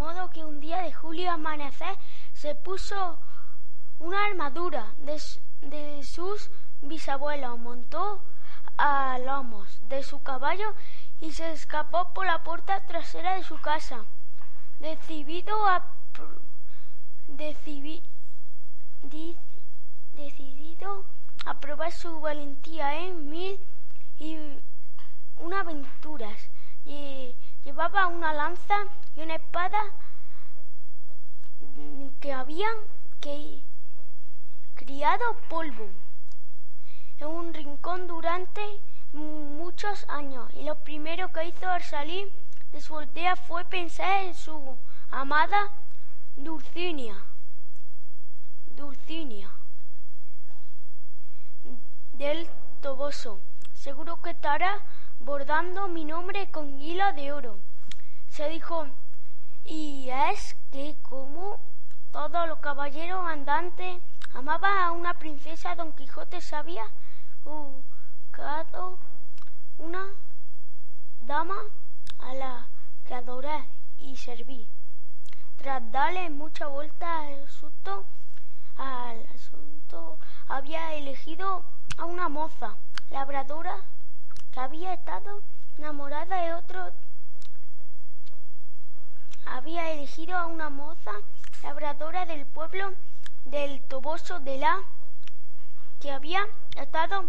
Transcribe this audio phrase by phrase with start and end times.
[0.00, 1.94] Modo que un día de julio amanecer
[2.32, 3.18] se puso
[3.98, 5.20] una armadura de,
[5.60, 6.50] de sus
[6.80, 8.22] bisabuelos, montó
[8.78, 10.74] a lomos de su caballo
[11.20, 14.06] y se escapó por la puerta trasera de su casa.
[14.78, 15.84] Decidido a
[20.14, 21.04] decidido
[21.44, 23.60] a probar su valentía en mil
[24.18, 24.38] y
[25.36, 26.38] una aventuras.
[26.86, 28.76] Y llevaba una lanza
[29.16, 29.80] y una espada
[32.20, 32.76] que habían
[33.20, 33.62] que
[34.74, 35.90] criado polvo
[37.18, 38.62] en un rincón durante
[39.12, 42.32] muchos años y lo primero que hizo al salir
[42.72, 44.78] de su aldea fue pensar en su
[45.10, 45.70] amada
[46.36, 47.16] Dulcinea.
[48.66, 49.50] Dulcinea
[52.12, 52.48] del
[52.80, 53.40] Toboso.
[53.74, 54.80] Seguro que estará
[55.18, 57.58] bordando mi nombre con hilo de oro.
[58.28, 58.86] Se dijo,
[59.64, 61.60] y es que como
[62.12, 64.02] todos los caballeros andantes
[64.34, 66.84] amaban a una princesa, Don Quijote se había
[67.44, 68.98] buscado
[69.78, 70.04] una
[71.20, 71.58] dama
[72.18, 72.68] a la
[73.04, 74.68] que adoré y serví.
[75.56, 78.04] Tras darle mucha vuelta al asunto,
[78.76, 81.64] al asunto había elegido
[81.98, 82.76] a una moza
[83.10, 83.76] labradora
[84.52, 85.42] que había estado
[85.76, 86.92] enamorada de otro
[89.50, 91.12] había elegido a una moza
[91.62, 92.94] labradora del pueblo
[93.44, 94.78] del Toboso de la
[95.98, 97.24] que había estado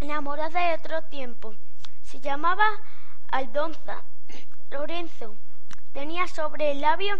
[0.00, 1.54] enamorada de otro tiempo.
[2.02, 2.66] Se llamaba
[3.28, 4.02] Aldonza
[4.70, 5.36] Lorenzo.
[5.92, 7.18] Tenía sobre el labio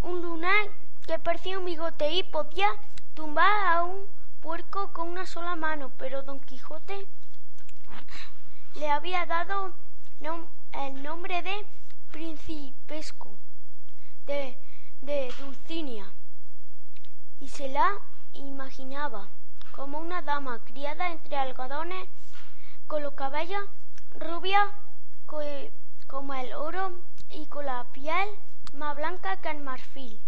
[0.00, 0.66] un lunar
[1.06, 2.68] que parecía un bigote y podía
[3.14, 4.06] tumbar a un
[4.40, 7.06] puerco con una sola mano, pero Don Quijote
[8.74, 9.72] le había dado
[10.72, 11.64] el nombre de
[12.10, 13.38] Principesco
[14.26, 14.56] de,
[15.00, 16.10] de Dulcinea
[17.40, 17.90] y se la
[18.34, 19.26] imaginaba
[19.72, 22.08] como una dama criada entre algodones
[22.86, 23.64] con los cabellos
[24.14, 24.60] rubia
[25.26, 25.40] co-
[26.06, 26.92] como el oro
[27.30, 28.28] y con la piel
[28.74, 30.20] más blanca que el marfil.